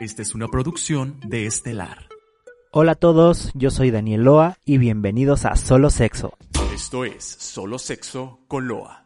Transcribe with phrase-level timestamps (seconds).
[0.00, 2.06] Esta es una producción de Estelar.
[2.70, 6.34] Hola a todos, yo soy Daniel Loa y bienvenidos a Solo Sexo.
[6.72, 9.02] Esto es Solo Sexo con Loa.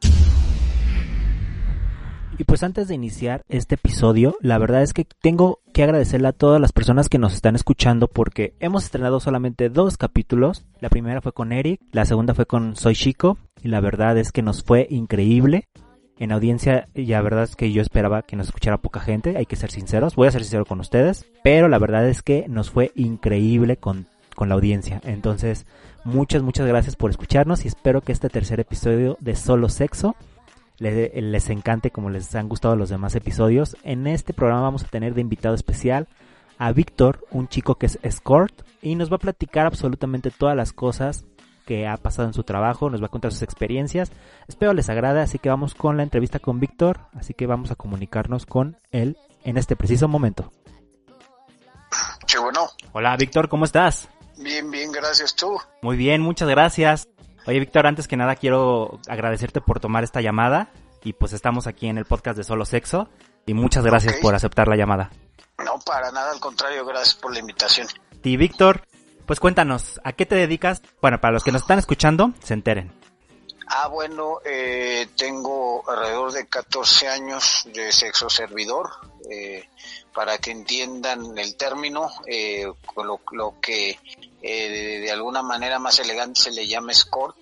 [2.36, 6.32] Y pues antes de iniciar este episodio, la verdad es que tengo que agradecerle a
[6.32, 10.66] todas las personas que nos están escuchando porque hemos estrenado solamente dos capítulos.
[10.80, 14.30] La primera fue con Eric, la segunda fue con Soy Chico y la verdad es
[14.30, 15.68] que nos fue increíble.
[16.18, 19.56] En audiencia, la verdad es que yo esperaba que nos escuchara poca gente, hay que
[19.56, 22.92] ser sinceros, voy a ser sincero con ustedes, pero la verdad es que nos fue
[22.94, 25.00] increíble con, con la audiencia.
[25.04, 25.66] Entonces,
[26.04, 30.14] muchas, muchas gracias por escucharnos y espero que este tercer episodio de Solo Sexo
[30.78, 33.76] les, les encante como les han gustado los demás episodios.
[33.82, 36.08] En este programa vamos a tener de invitado especial
[36.58, 40.72] a Víctor, un chico que es escort, y nos va a platicar absolutamente todas las
[40.72, 41.24] cosas
[41.66, 44.12] que ha pasado en su trabajo, nos va a contar sus experiencias.
[44.48, 47.76] Espero les agrade, así que vamos con la entrevista con Víctor, así que vamos a
[47.76, 50.52] comunicarnos con él en este preciso momento.
[52.26, 52.68] Qué bueno.
[52.92, 54.08] Hola Víctor, ¿cómo estás?
[54.36, 55.58] Bien, bien, gracias tú.
[55.82, 57.08] Muy bien, muchas gracias.
[57.46, 60.70] Oye Víctor, antes que nada quiero agradecerte por tomar esta llamada
[61.02, 63.08] y pues estamos aquí en el podcast de Solo Sexo
[63.46, 65.10] y muchas gracias por aceptar la llamada.
[65.64, 67.88] No, para nada, al contrario, gracias por la invitación.
[68.22, 68.82] Y Víctor,
[69.26, 70.82] pues cuéntanos, ¿a qué te dedicas?
[71.00, 72.92] Bueno, para los que nos están escuchando, se enteren.
[73.66, 78.90] Ah, bueno, eh, tengo alrededor de 14 años de sexo servidor.
[79.30, 79.68] eh,
[80.14, 83.90] para que entiendan el término, eh, lo, lo que
[84.42, 87.36] eh, de, de alguna manera más elegante se le llama escort,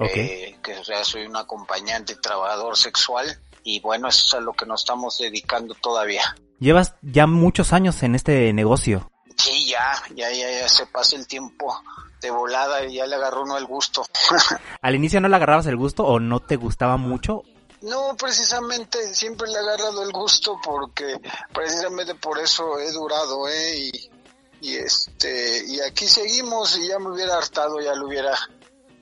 [0.00, 3.26] eh, que o sea, soy un acompañante trabajador sexual
[3.62, 6.22] y bueno, eso es a lo que nos estamos dedicando todavía.
[6.60, 9.10] Llevas ya muchos años en este negocio.
[9.38, 11.82] Sí, ya, ya, ya, ya se pasa el tiempo
[12.20, 14.04] de volada y ya le agarró uno el gusto.
[14.82, 17.42] ¿Al inicio no le agarrabas el gusto o no te gustaba mucho?
[17.82, 21.20] no, precisamente siempre le he agarrado el gusto porque
[21.52, 23.76] precisamente por eso he durado, ¿eh?
[23.76, 24.10] Y,
[24.60, 28.36] y este, y aquí seguimos y ya me hubiera hartado, ya lo hubiera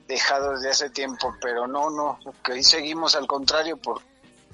[0.06, 4.00] dejado desde hace tiempo, pero no, no, que ahí seguimos al contrario, por,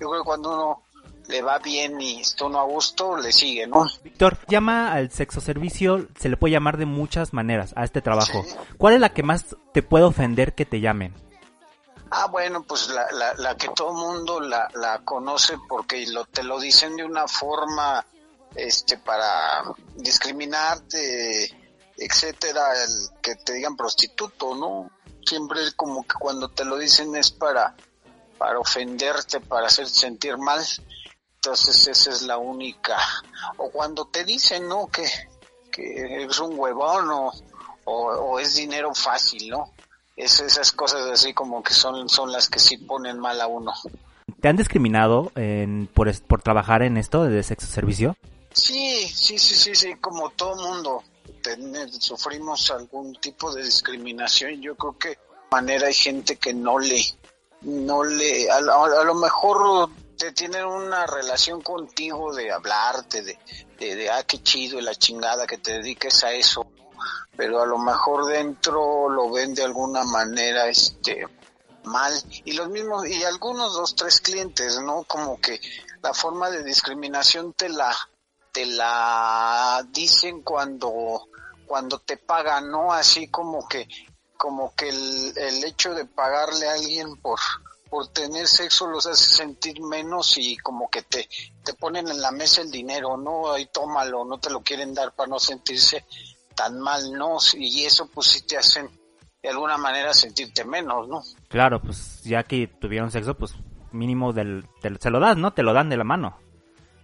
[0.00, 0.82] yo creo que cuando uno
[1.28, 3.86] le va bien y está uno a gusto, le sigue, ¿no?
[4.02, 8.44] Víctor, llama al sexo servicio, se le puede llamar de muchas maneras a este trabajo.
[8.44, 8.54] Sí.
[8.78, 11.14] ¿Cuál es la que más te puede ofender que te llamen?
[12.10, 16.42] Ah, bueno, pues la, la, la que todo mundo la, la conoce porque lo, te
[16.42, 18.04] lo dicen de una forma
[18.54, 19.62] este para
[19.96, 21.56] discriminarte,
[21.96, 24.90] etcétera, el que te digan prostituto, ¿no?
[25.24, 27.74] Siempre como que cuando te lo dicen es para
[28.42, 30.60] para ofenderte, para hacerte sentir mal.
[31.44, 32.96] Entonces esa es la única.
[33.56, 34.86] O cuando te dicen, ¿no?
[34.86, 35.04] Que,
[35.72, 35.82] que
[36.22, 37.32] eres un huevón o,
[37.84, 39.72] o, o es dinero fácil, ¿no?
[40.16, 43.72] Es, esas cosas así como que son, son las que sí ponen mal a uno.
[44.40, 48.16] ¿Te han discriminado en- por, es- por trabajar en esto de sexo servicio?
[48.52, 51.02] Sí, sí, sí, sí, sí, como todo mundo
[51.98, 54.60] sufrimos algún tipo de discriminación.
[54.62, 55.18] Yo creo que de
[55.50, 57.02] manera hay gente que no le,
[57.62, 63.38] no le, a, a lo mejor te tienen una relación contigo de hablarte, de,
[63.78, 66.66] de, de, ah, qué chido y la chingada que te dediques a eso,
[67.36, 71.26] pero a lo mejor dentro lo ven de alguna manera, este,
[71.84, 72.12] mal.
[72.44, 75.60] Y los mismos y algunos dos tres clientes no como que
[76.02, 77.94] la forma de discriminación te la
[78.52, 81.28] te la dicen cuando
[81.66, 83.88] cuando te pagan no así como que
[84.36, 87.38] como que el, el hecho de pagarle a alguien por
[87.92, 91.28] por tener sexo los hace sentir menos y como que te
[91.62, 95.12] te ponen en la mesa el dinero no ahí tómalo no te lo quieren dar
[95.14, 96.06] para no sentirse
[96.54, 98.88] tan mal no y eso pues sí te hacen
[99.42, 103.52] de alguna manera sentirte menos no Claro, pues ya que tuvieron sexo, pues
[103.90, 105.52] mínimo del, del- se lo das, ¿no?
[105.52, 106.38] Te lo dan de la mano.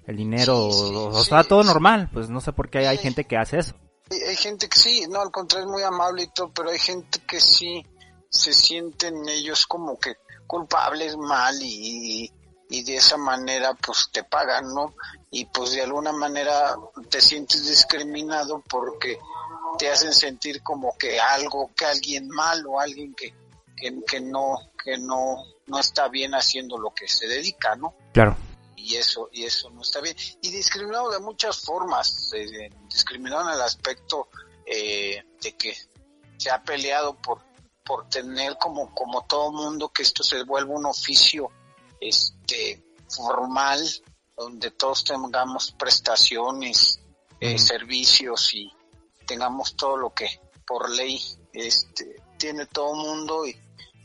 [0.06, 2.08] El dinero, Sí, sí, o, sí, sea, todo normal.
[2.14, 3.02] Pues no sé por qué hay Sí.
[3.02, 3.74] gente que hace eso.
[4.10, 6.78] Hay, hay gente que sí, no, al contrario, es muy amable y todo, pero hay
[6.78, 7.84] gente que sí
[8.30, 10.14] se sienten ellos como que
[10.48, 12.32] culpables mal y,
[12.70, 14.94] y de esa manera pues te pagan, ¿no?
[15.30, 16.74] Y pues de alguna manera
[17.08, 19.18] te sientes discriminado porque
[19.78, 23.34] te hacen sentir como que algo, que alguien malo, alguien que,
[23.76, 27.94] que, que no, que no, no está bien haciendo lo que se dedica, ¿no?
[28.12, 28.36] Claro.
[28.74, 33.54] y eso y eso no está bien y discriminado de muchas formas eh, discriminado en
[33.54, 34.28] el aspecto
[34.64, 35.76] eh, de que
[36.38, 37.47] se ha peleado por
[37.88, 41.50] por tener como como todo mundo que esto se vuelva un oficio
[41.98, 43.80] este formal
[44.36, 47.00] donde todos tengamos prestaciones
[47.40, 48.70] eh, servicios y
[49.26, 50.28] tengamos todo lo que
[50.66, 51.18] por ley
[51.54, 53.56] este tiene todo mundo y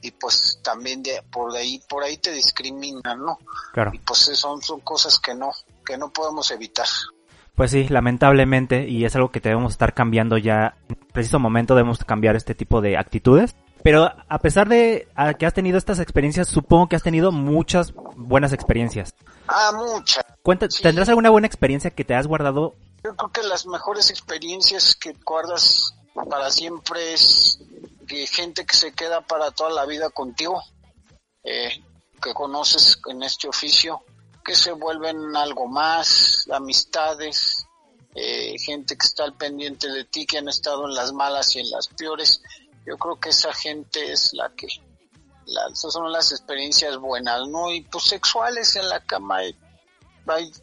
[0.01, 3.37] y pues también de por ahí por ahí te discriminan no
[3.73, 3.91] Claro.
[3.93, 5.51] y pues son son cosas que no
[5.85, 6.87] que no podemos evitar
[7.55, 10.75] Pues sí, lamentablemente, y es algo que debemos estar cambiando ya.
[10.89, 13.55] En preciso momento debemos cambiar este tipo de actitudes.
[13.83, 15.07] Pero a pesar de
[15.37, 19.13] que has tenido estas experiencias, supongo que has tenido muchas buenas experiencias.
[19.47, 20.23] Ah, muchas.
[20.81, 22.75] ¿Tendrás alguna buena experiencia que te has guardado?
[23.03, 25.93] Yo creo que las mejores experiencias que guardas
[26.29, 27.59] para siempre es
[28.07, 30.61] que gente que se queda para toda la vida contigo,
[31.43, 31.83] eh,
[32.21, 34.01] que conoces en este oficio
[34.43, 37.65] que se vuelven algo más, amistades,
[38.13, 41.59] eh, gente que está al pendiente de ti, que han estado en las malas y
[41.59, 42.41] en las peores.
[42.85, 44.67] Yo creo que esa gente es la que,
[45.45, 47.71] las, son las experiencias buenas, ¿no?
[47.71, 49.39] Y pues sexuales en la cama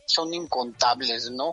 [0.07, 1.53] son incontables, ¿no?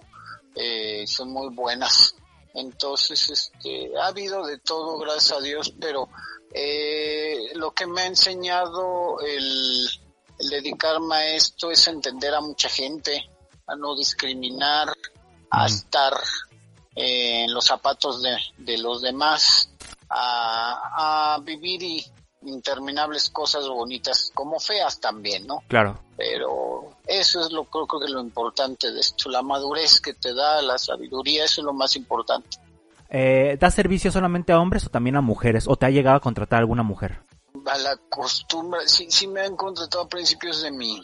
[0.56, 2.16] Eh, son muy buenas.
[2.54, 6.10] Entonces, este, ha habido de todo, gracias a Dios, pero
[6.54, 9.88] eh, lo que me ha enseñado el,
[10.40, 13.30] el dedicarme a esto es entender a mucha gente,
[13.68, 14.94] a no discriminar,
[15.50, 16.14] a estar
[16.96, 19.70] eh, en los zapatos de, los demás,
[20.10, 22.06] a, vivir y
[22.44, 25.64] interminables cosas bonitas como feas también, ¿no?
[25.68, 26.00] Claro.
[26.16, 30.62] Pero eso es lo creo, que lo importante de esto, la madurez que te da,
[30.62, 32.58] la sabiduría, eso es lo más importante.
[33.10, 35.68] Eh, ¿Da servicio solamente a hombres o también a mujeres?
[35.68, 37.22] ¿O te ha llegado a contratar alguna mujer?
[37.66, 41.02] a la costumbre, sí, sí me han contratado a principios de mi,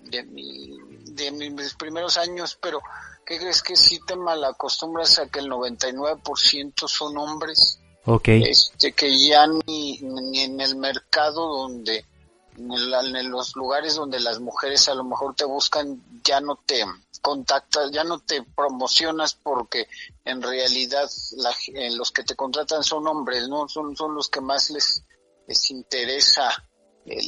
[0.00, 2.80] de mi, de mis primeros años, pero
[3.24, 7.80] ¿qué crees que sí te malacostumbras a que el 99% son hombres?
[8.04, 8.28] Ok.
[8.28, 12.04] Este, que ya ni, ni en el mercado donde,
[12.56, 16.84] en, en, los lugares donde las mujeres a lo mejor te buscan, ya no te
[17.20, 19.86] contactas, ya no te promocionas porque
[20.24, 21.54] en realidad la,
[21.92, 23.68] los que te contratan son hombres, ¿no?
[23.68, 25.04] Son, son los que más les,
[25.46, 26.50] les interesa
[27.06, 27.24] el,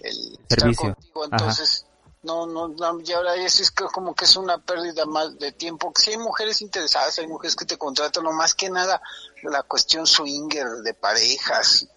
[0.00, 0.90] el servicio.
[0.90, 1.86] Estar contigo, entonces
[2.22, 5.50] no, no, no, y ahora es, es que como que es una pérdida más de
[5.50, 5.92] tiempo.
[5.96, 9.00] Si hay mujeres interesadas, hay mujeres que te contratan, no más que nada
[9.50, 11.88] la cuestión swinger de parejas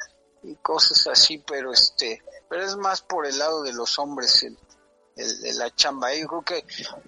[0.43, 4.57] y cosas así, pero este, pero es más por el lado de los hombres el,
[5.15, 6.13] el, la chamba.
[6.13, 6.65] Yo creo que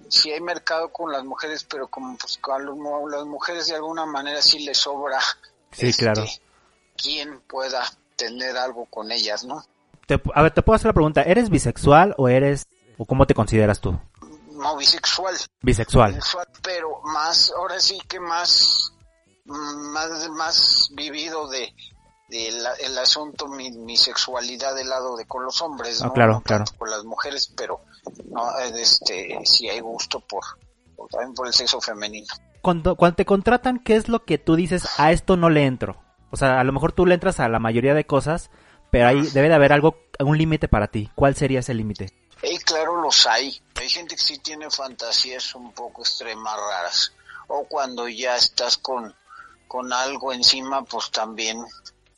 [0.09, 2.65] si hay mercado con las mujeres, pero como pues con
[3.11, 5.19] las mujeres de alguna manera sí les sobra.
[5.71, 6.23] Sí, claro.
[6.23, 6.41] Este,
[6.95, 7.83] quien pueda
[8.15, 9.63] tener algo con ellas, ¿no?
[10.33, 12.67] a ver, te puedo hacer la pregunta, ¿eres bisexual o eres,
[12.97, 13.99] o cómo te consideras tú?
[14.51, 15.35] No, bisexual.
[15.61, 16.13] Bisexual.
[16.13, 18.93] bisexual pero más, ahora sí que más,
[19.47, 21.73] más, más vivido de,
[22.29, 26.13] el asunto, mi, mi, sexualidad del lado de con los hombres, ah, ¿no?
[26.13, 26.65] claro, claro.
[26.77, 27.81] Con las mujeres, pero
[28.25, 30.43] no, este, sí hay gusto por,
[30.95, 32.27] por, también por el sexo femenino.
[32.61, 35.97] Cuando, cuando te contratan, ¿qué es lo que tú dices, a esto no le entro?
[36.31, 38.49] O sea, a lo mejor tú le entras a la mayoría de cosas,
[38.91, 41.09] pero ahí debe de haber algo, un límite para ti.
[41.15, 42.11] ¿Cuál sería ese límite?
[42.41, 43.61] Hey, claro, los hay.
[43.75, 47.13] Hay gente que sí tiene fantasías un poco extremas, raras.
[47.47, 49.15] O cuando ya estás con,
[49.67, 51.63] con algo encima, pues también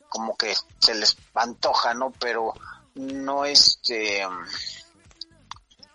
[0.10, 2.12] como que se les antoja, ¿no?
[2.20, 2.54] Pero
[2.96, 4.26] no este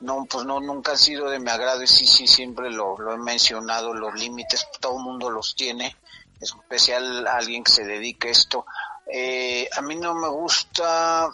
[0.01, 3.15] no pues no nunca ha sido de mi agrado y sí sí siempre lo, lo
[3.15, 5.97] he mencionado los límites todo el mundo los tiene
[6.41, 8.67] especial alguien que se dedique a esto.
[9.07, 11.31] Eh, a mí no me gusta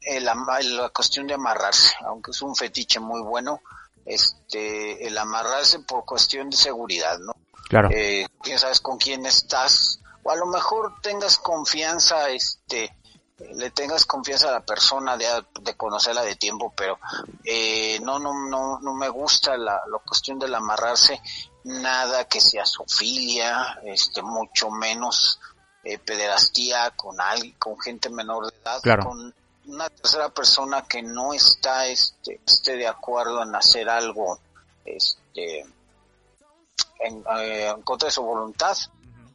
[0.00, 3.60] el, la cuestión de amarrarse, aunque es un fetiche muy bueno,
[4.04, 7.34] este, el amarrarse por cuestión de seguridad, ¿no?
[7.70, 7.88] Claro.
[7.92, 8.26] Eh,
[8.58, 12.92] sabes con quién estás, o a lo mejor tengas confianza, este,
[13.38, 15.26] le tengas confianza a la persona de,
[15.60, 16.98] de conocerla de tiempo, pero
[17.44, 21.22] eh, no, no, no, no me gusta la, la cuestión del amarrarse.
[21.62, 25.38] Nada que sea sofilia, este, mucho menos
[25.84, 29.32] eh, pederastía con alguien, con gente menor de edad, con
[29.66, 34.40] una tercera persona que no está este, esté de acuerdo en hacer algo
[34.84, 35.64] este
[37.00, 38.76] en, eh, contra de su voluntad.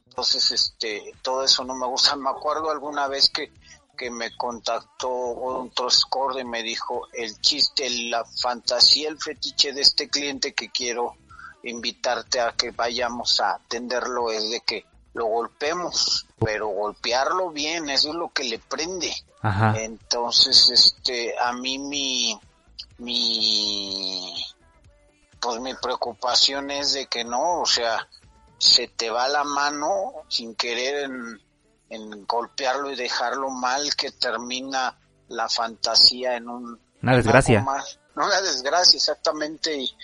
[0.07, 2.15] Entonces, este, todo eso no me gusta.
[2.15, 3.51] Me acuerdo alguna vez que,
[3.97, 9.81] que me contactó otro score y me dijo el chiste, la fantasía, el fetiche de
[9.81, 11.15] este cliente que quiero
[11.63, 18.09] invitarte a que vayamos a atenderlo es de que lo golpemos, pero golpearlo bien, eso
[18.09, 19.13] es lo que le prende.
[19.75, 22.39] Entonces, este, a mí mi,
[22.97, 24.44] mi,
[25.39, 28.07] pues mi preocupación es de que no, o sea,
[28.57, 31.41] se te va la mano sin querer en,
[31.89, 36.79] en golpearlo y dejarlo mal que termina la fantasía en un...
[37.01, 37.61] Una desgracia.
[38.15, 39.95] no una desgracia, exactamente, y,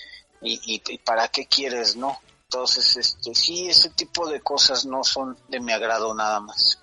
[0.42, 2.18] y, y, para qué quieres, ¿no?
[2.44, 6.80] Entonces, este, sí, ese tipo de cosas no son de mi agrado nada más.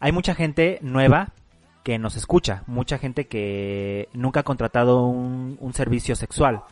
[0.00, 1.32] Hay mucha gente nueva
[1.84, 6.62] que nos escucha, mucha gente que nunca ha contratado un, servicio sexual.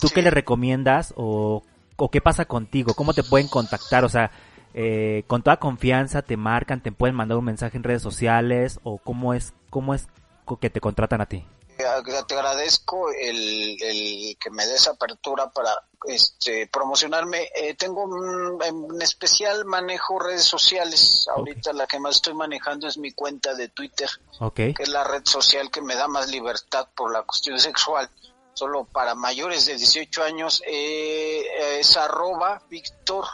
[0.00, 1.62] ¿Tú qué le recomiendas o
[2.00, 2.94] o qué pasa contigo?
[2.94, 4.04] ¿Cómo te pueden contactar?
[4.04, 4.30] O sea,
[4.74, 8.98] eh, con toda confianza te marcan, te pueden mandar un mensaje en redes sociales o
[8.98, 10.06] cómo es, cómo es
[10.60, 11.44] que te contratan a ti.
[11.76, 11.86] Te
[12.34, 13.78] agradezco el,
[14.38, 15.70] que me des apertura para
[16.06, 17.48] este, promocionarme.
[17.54, 21.26] Eh, tengo un, en especial manejo redes sociales.
[21.34, 24.10] Ahorita la que más estoy manejando es mi cuenta de Twitter,
[24.54, 28.10] que es la red social que me da más libertad por la cuestión sexual.
[28.60, 33.24] Solo para mayores de 18 años eh, es arroba Víctor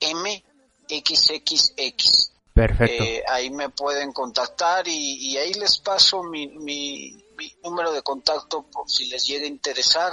[0.00, 0.42] M
[0.88, 2.32] XXX.
[2.54, 3.04] Perfecto.
[3.04, 7.22] Eh, ahí me pueden contactar y, ahí les paso mi, mi,
[7.62, 10.10] número de contacto por si les llega a interesar.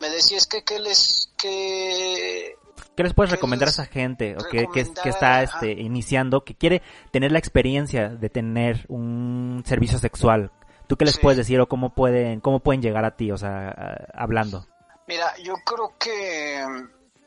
[0.00, 2.56] Me decías que qué les que
[2.96, 6.82] ¿Qué les puedes recomendar a esa gente o que, que, está este, iniciando, que quiere
[7.12, 10.50] tener la experiencia de tener un servicio sexual?
[10.86, 14.08] ¿Tú qué les puedes decir o cómo pueden, cómo pueden llegar a ti, o sea,
[14.14, 14.66] hablando?
[15.06, 16.64] Mira, yo creo que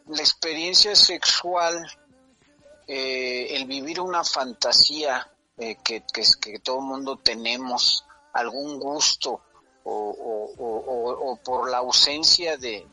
[0.08, 1.86] la experiencia sexual
[2.88, 9.42] eh, el vivir una fantasía eh, que, que, que, todo el mundo tenemos, algún gusto
[9.84, 12.88] o, por la ausencia de,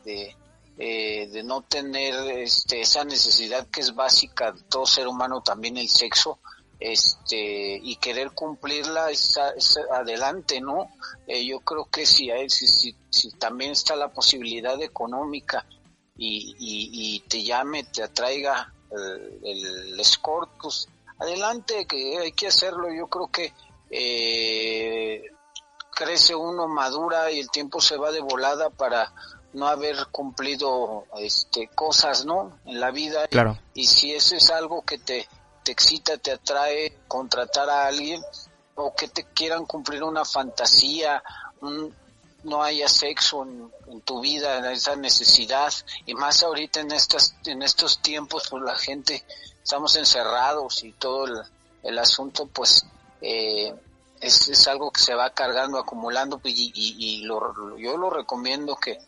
[0.77, 5.77] eh, de, no tener este, esa necesidad que es básica de todo ser humano, también
[5.77, 6.39] el sexo,
[6.91, 9.37] este y querer cumplirla es,
[9.91, 10.89] adelante, ¿no?
[11.27, 15.65] yo creo que si, si, si, también está la posibilidad económica
[16.17, 18.73] y, y, y te llame, te atraiga
[19.43, 20.87] el, el score, pues
[21.19, 22.91] adelante, que hay que hacerlo.
[22.91, 23.53] Yo creo que
[23.89, 25.23] eh,
[25.91, 29.13] crece uno, madura y el tiempo se va de volada para
[29.53, 32.59] no haber cumplido este, cosas, ¿no?
[32.65, 33.27] En la vida.
[33.27, 33.57] Claro.
[33.73, 35.27] Y, si eso es algo que te,
[35.65, 38.21] te excita, te atrae, contratar a alguien
[38.75, 41.23] o que te quieran cumplir una fantasía,
[41.61, 41.91] un,
[42.43, 45.73] no haya sexo en, tu vida, esa necesidad,
[46.05, 49.25] y más ahorita en estas, en estos tiempos, pues la gente,
[49.63, 51.25] estamos encerrados y todo
[51.81, 52.85] el, asunto, pues,
[53.21, 53.73] eh,
[54.21, 58.99] es, algo que se va cargando, acumulando, pues, y, y, lo, yo lo recomiendo que,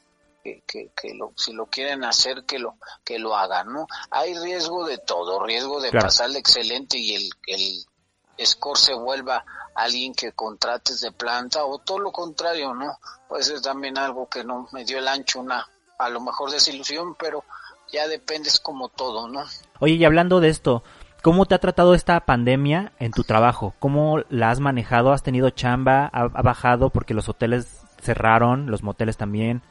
[0.66, 3.88] que, que, lo, si lo quieren hacer, que lo, que lo hagan, ¿no?
[4.12, 9.44] Hay riesgo de todo, riesgo de pasarle excelente y el, el score se vuelva
[9.76, 12.98] alguien que contrates de planta o todo lo contrario, ¿no?
[13.28, 17.16] Pues es también algo que no me dio el ancho, una a lo mejor desilusión,
[17.16, 17.44] pero
[17.92, 19.44] ya dependes como todo, ¿no?
[19.80, 20.84] Oye, y hablando de esto,
[21.22, 23.74] ¿cómo te ha tratado esta pandemia en tu trabajo?
[23.80, 25.12] ¿Cómo la has manejado?
[25.12, 26.10] ¿Has tenido chamba?
[26.12, 29.62] ¿Ha, bajado porque los hoteles cerraron, los moteles también?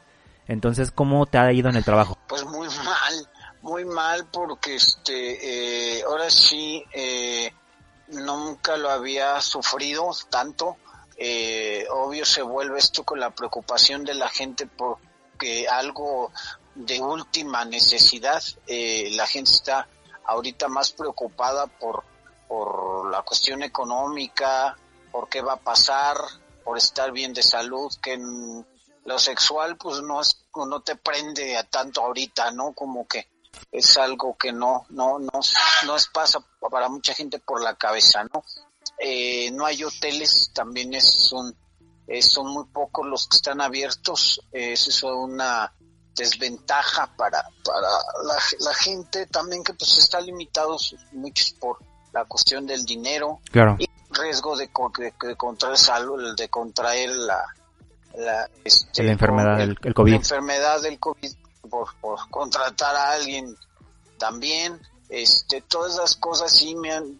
[0.47, 2.17] Entonces, ¿cómo te ha ido en el trabajo?
[2.27, 3.29] Pues muy mal,
[3.61, 7.51] muy mal porque este, eh, ahora sí, eh,
[8.09, 10.77] nunca lo había sufrido tanto.
[11.17, 16.31] Eh, obvio se vuelve esto con la preocupación de la gente porque algo
[16.75, 19.87] de última necesidad, eh, la gente está
[20.25, 22.03] ahorita más preocupada por,
[22.47, 24.77] por la cuestión económica,
[25.11, 26.17] por qué va a pasar,
[26.63, 28.17] por estar bien de salud, que
[29.07, 32.73] lo sexual pues no es, no te prende a tanto ahorita, ¿no?
[32.73, 33.29] Como que
[33.71, 35.39] es algo que no, no, no,
[35.85, 38.43] no es pasa para mucha gente por la cabeza, ¿no?
[38.99, 41.55] Eh, no hay hoteles, también es un,
[42.05, 45.73] eh, son muy pocos los que están abiertos, eh, eso es una
[46.13, 47.87] desventaja para, para
[48.59, 51.77] la, gente también que pues está limitados muchos por
[52.11, 53.77] la cuestión del dinero claro.
[53.79, 54.69] y riesgo de,
[55.21, 57.45] de, contraer salud, de contraer la,
[58.17, 60.11] la, este, la enfermedad, del el COVID.
[60.11, 61.31] La enfermedad del COVID
[61.69, 61.89] por,
[62.29, 63.55] contratar a alguien
[64.17, 64.79] también.
[65.09, 67.17] Este, todas esas cosas sí me han,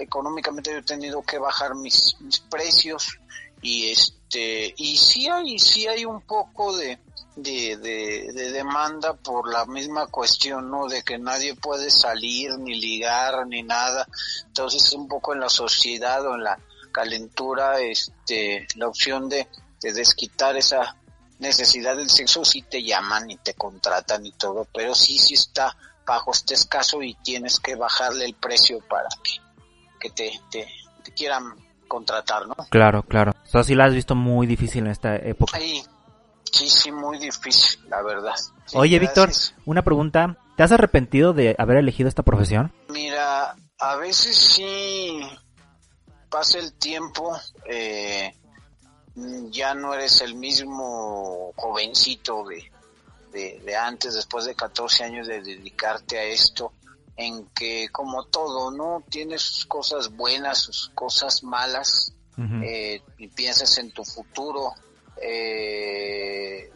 [0.00, 3.18] económicamente yo he tenido que bajar mis, mis precios
[3.60, 6.98] y este, y sí hay, sí hay un poco de,
[7.34, 10.86] de, de, demanda por la misma cuestión, ¿no?
[10.86, 14.06] De que nadie puede salir, ni ligar, ni nada.
[14.46, 16.58] Entonces, un poco en la sociedad o en la
[16.92, 19.48] calentura, este, la opción de,
[19.84, 20.96] de desquitar esa
[21.38, 25.76] necesidad del sexo sí te llaman y te contratan y todo, pero sí, sí está
[26.06, 29.40] bajo este escaso y tienes que bajarle el precio para que,
[30.00, 31.54] que te, te, quieran
[31.86, 32.54] contratar, ¿no?
[32.70, 33.32] Claro, claro.
[33.44, 35.58] O sea, sí la has visto muy difícil en esta época.
[35.58, 35.84] Sí,
[36.50, 38.34] sí, sí, muy difícil, la verdad.
[38.72, 39.30] Oye, Víctor,
[39.66, 40.38] una pregunta.
[40.56, 42.72] ¿Te has arrepentido de haber elegido esta profesión?
[42.88, 45.20] Mira, a veces sí
[46.30, 47.36] pasa el tiempo,
[47.68, 48.34] eh,
[49.50, 56.18] ya no eres el mismo jovencito de, de, antes, después de 14 años de dedicarte
[56.18, 56.72] a esto,
[57.16, 59.02] en que como todo, ¿no?
[59.08, 62.12] Tienes sus cosas buenas, sus cosas malas,
[62.62, 64.72] eh, y piensas en tu futuro.
[65.22, 66.70] Eh,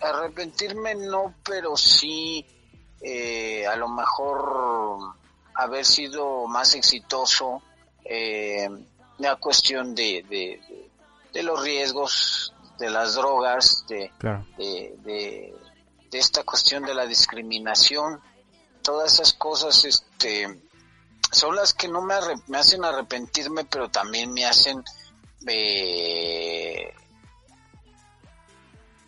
[0.00, 2.44] arrepentirme no, pero sí
[3.00, 5.14] eh, a lo mejor
[5.54, 7.62] haber sido más exitoso
[8.04, 8.68] eh,
[9.18, 10.89] la cuestión de, de,
[11.34, 14.10] los riesgos de las drogas, de,
[14.56, 14.94] de,
[16.10, 18.20] de, esta cuestión de la discriminación,
[18.82, 20.62] todas esas cosas este,
[21.30, 22.14] son las que no me,
[22.48, 24.82] me hacen arrepentirme, pero también me hacen
[25.46, 26.92] eh,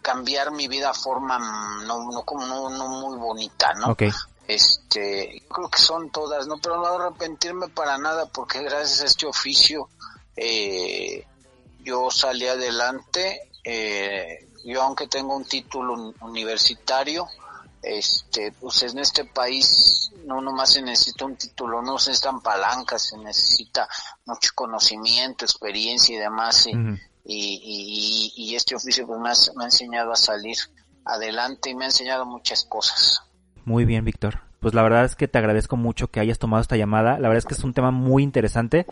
[0.03, 1.39] cambiar mi vida a forma
[1.87, 3.97] no, no como no, no muy bonita, ¿no?
[4.49, 6.59] Este, creo que son todas, ¿no?
[6.59, 9.89] Pero no arrepentirme para nada porque gracias a este oficio
[10.37, 11.25] eh,
[11.85, 13.51] yo salí adelante.
[13.65, 17.27] Eh, yo aunque tengo un título universitario,
[17.83, 23.09] este, pues en este país no nomás se necesita un título, no se necesitan palancas,
[23.09, 23.89] se necesita
[24.25, 26.67] mucho conocimiento, experiencia y demás.
[26.67, 26.73] Y,
[27.25, 29.21] y, y, este oficio pues
[29.57, 30.57] me ha, enseñado a salir
[31.05, 33.21] adelante y me ha enseñado muchas cosas.
[33.65, 34.52] Muy bien, Víctor.
[34.63, 37.19] Pues la verdad es que te agradezco mucho que hayas tomado esta llamada.
[37.19, 38.87] La verdad es que es un tema muy interesante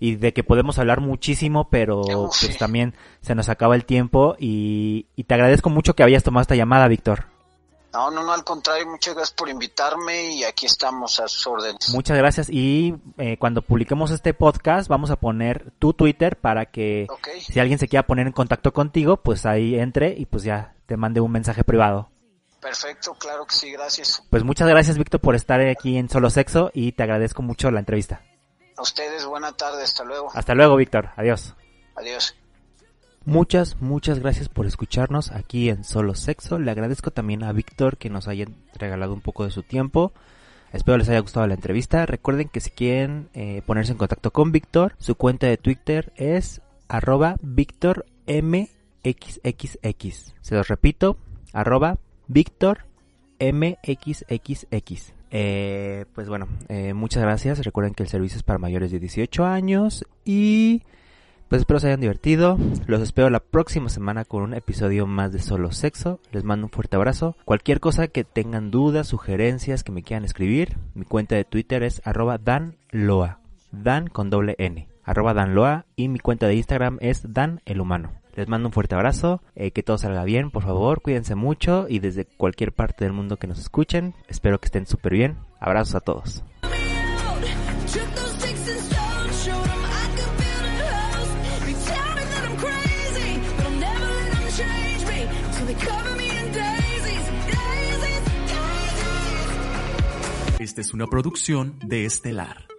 [0.00, 5.06] y de que podemos hablar muchísimo, pero pues también se nos acaba el tiempo y,
[5.14, 7.26] y te agradezco mucho que hayas tomado esta llamada, Víctor.
[7.92, 11.90] No, no, no, al contrario, muchas gracias por invitarme y aquí estamos a sus órdenes.
[11.90, 17.06] Muchas gracias y eh, cuando publiquemos este podcast vamos a poner tu Twitter para que
[17.38, 20.96] si alguien se quiera poner en contacto contigo, pues ahí entre y pues ya te
[20.96, 22.11] mande un mensaje privado.
[22.62, 24.22] Perfecto, claro que sí, gracias.
[24.30, 27.80] Pues muchas gracias Víctor por estar aquí en Solo Sexo y te agradezco mucho la
[27.80, 28.22] entrevista.
[28.76, 30.30] A ustedes, buena tarde, hasta luego.
[30.32, 31.56] Hasta luego Víctor, adiós.
[31.96, 32.36] Adiós.
[33.24, 36.60] Muchas, muchas gracias por escucharnos aquí en Solo Sexo.
[36.60, 40.12] Le agradezco también a Víctor que nos haya regalado un poco de su tiempo.
[40.72, 42.06] Espero les haya gustado la entrevista.
[42.06, 46.60] Recuerden que si quieren eh, ponerse en contacto con Víctor, su cuenta de Twitter es
[46.86, 50.34] arroba VíctorMXXX.
[50.40, 51.16] Se los repito,
[51.52, 51.98] arroba
[52.28, 55.12] VíctorMXXX.
[55.34, 57.64] Eh, pues bueno, eh, muchas gracias.
[57.64, 60.82] Recuerden que el servicio es para mayores de 18 años y
[61.52, 62.56] pues espero se hayan divertido.
[62.86, 66.20] Los espero la próxima semana con un episodio más de Solo Sexo.
[66.30, 67.36] Les mando un fuerte abrazo.
[67.44, 72.00] Cualquier cosa que tengan dudas, sugerencias, que me quieran escribir, mi cuenta de Twitter es
[72.06, 73.40] arroba danloa.
[73.70, 74.88] Dan con doble N.
[75.04, 75.84] Arroba danloa.
[75.94, 78.21] Y mi cuenta de Instagram es dan el humano.
[78.34, 81.98] Les mando un fuerte abrazo, eh, que todo salga bien, por favor, cuídense mucho y
[81.98, 85.36] desde cualquier parte del mundo que nos escuchen, espero que estén súper bien.
[85.60, 86.42] Abrazos a todos.
[100.58, 102.71] Esta es una producción de Estelar.